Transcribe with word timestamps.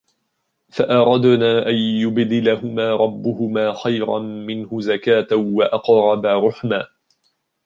فَأَرَدْنَا 0.69 1.67
أَنْ 1.69 1.75
يُبْدِلَهُمَا 1.75 2.95
رَبُّهُمَا 2.95 3.73
خَيْرًا 3.73 4.19
مِنْهُ 4.19 4.81
زَكَاةً 4.81 5.27
وَأَقْرَبَ 5.31 6.25
رُحْمًا 6.25 6.87